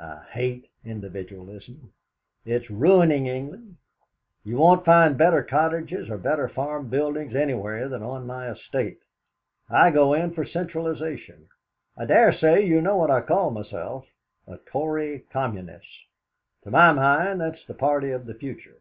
[0.00, 1.92] I hate individualism;
[2.44, 3.76] it's ruining England.
[4.42, 8.98] You won't find better cottages, or better farm buildings anywhere than on my estate.
[9.70, 11.46] I go in for centralisation.
[11.96, 14.08] I dare say you know what I call myself
[14.48, 16.06] a 'Tory Communist.'
[16.64, 18.80] To my mind, that's the party of the future.